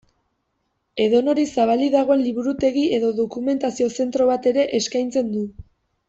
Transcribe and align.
Edonori 1.03 1.43
zabalik 1.57 1.91
dagoen 1.97 2.23
liburutegi 2.29 2.85
eta 2.99 3.11
dokumentazio-zentro 3.21 4.27
bat 4.35 4.49
ere 4.53 4.65
eskaintzen 4.83 5.29
du. 5.39 5.45